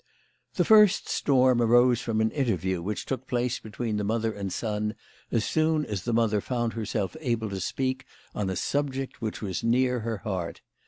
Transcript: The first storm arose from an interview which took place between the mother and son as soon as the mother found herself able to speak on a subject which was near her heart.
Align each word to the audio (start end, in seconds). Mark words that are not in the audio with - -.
The 0.55 0.65
first 0.65 1.07
storm 1.07 1.61
arose 1.61 2.01
from 2.01 2.21
an 2.21 2.31
interview 2.31 2.81
which 2.81 3.05
took 3.05 3.27
place 3.27 3.59
between 3.59 3.97
the 3.97 4.03
mother 4.03 4.33
and 4.33 4.51
son 4.51 4.95
as 5.31 5.45
soon 5.45 5.85
as 5.85 6.05
the 6.05 6.11
mother 6.11 6.41
found 6.41 6.73
herself 6.73 7.15
able 7.19 7.51
to 7.51 7.61
speak 7.61 8.05
on 8.33 8.49
a 8.49 8.55
subject 8.55 9.21
which 9.21 9.43
was 9.43 9.63
near 9.63 9.99
her 9.99 10.17
heart. 10.17 10.61